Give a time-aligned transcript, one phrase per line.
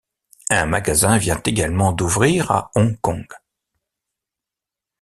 [0.49, 3.27] Un magasin vient également d'ouvrir à Hong Kong.